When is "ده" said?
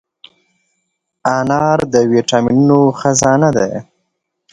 3.57-3.67